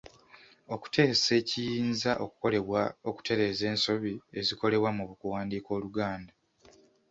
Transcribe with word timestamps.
Okuteesa 0.75 1.29
ekiyinza 1.39 2.11
okukolebwa 2.23 2.81
okutereeza 3.09 3.63
ensobi 3.73 4.13
ezikolebwa 4.39 4.89
mu 4.97 5.03
kuwandiika 5.19 5.69
Oluganda. 5.77 6.33